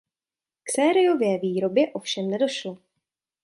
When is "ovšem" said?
1.93-2.29